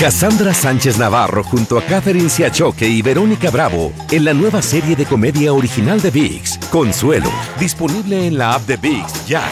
[0.00, 5.04] Cassandra Sánchez Navarro junto a Catherine Siachoque y Verónica Bravo en la nueva serie de
[5.04, 9.46] comedia original de VIX, Consuelo, disponible en la app de VIX ya.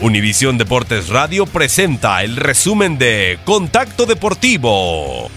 [0.00, 5.32] Univisión Deportes Radio presenta el resumen de Contacto Deportivo.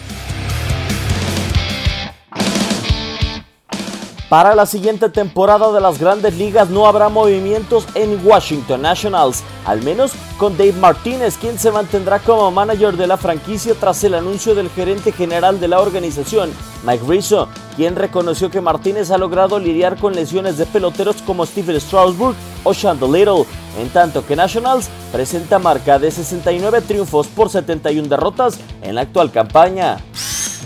[4.30, 9.82] Para la siguiente temporada de las grandes ligas no habrá movimientos en Washington Nationals, al
[9.84, 14.54] menos con Dave Martínez, quien se mantendrá como manager de la franquicia tras el anuncio
[14.54, 16.52] del gerente general de la organización,
[16.86, 21.80] Mike Rizzo, quien reconoció que Martínez ha logrado lidiar con lesiones de peloteros como Steven
[21.80, 23.46] Strasburg o Shandon Little,
[23.80, 29.32] en tanto que Nationals presenta marca de 69 triunfos por 71 derrotas en la actual
[29.32, 30.00] campaña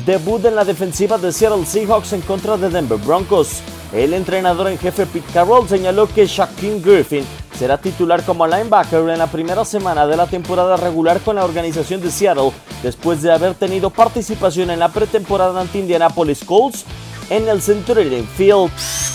[0.05, 3.61] debut en la defensiva de Seattle Seahawks en contra de Denver Broncos.
[3.93, 7.25] El entrenador en jefe Pete Carroll señaló que Shaquille Griffin
[7.57, 12.01] será titular como linebacker en la primera semana de la temporada regular con la organización
[12.01, 16.85] de Seattle, después de haber tenido participación en la pretemporada ante Indianapolis Colts
[17.29, 18.71] en el Centurion Field.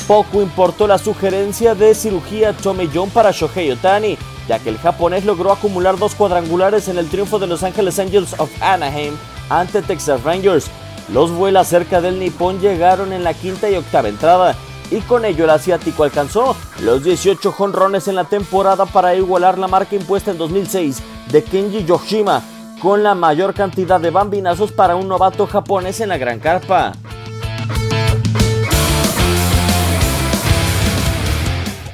[0.07, 5.25] Poco importó la sugerencia de cirugía Tommy John para Shohei Otani, ya que el japonés
[5.25, 9.14] logró acumular dos cuadrangulares en el triunfo de Los Angeles Angels of Anaheim
[9.48, 10.70] ante Texas Rangers.
[11.12, 14.57] Los vuelas cerca del Nippon llegaron en la quinta y octava entrada
[14.90, 19.68] y con ello el asiático alcanzó los 18 jonrones en la temporada para igualar la
[19.68, 22.42] marca impuesta en 2006 de Kenji Yoshima
[22.80, 26.92] con la mayor cantidad de bambinazos para un novato japonés en la Gran Carpa.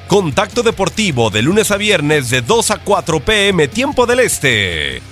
[0.09, 5.12] Contacto Deportivo de lunes a viernes de 2 a 4 pm tiempo del Este.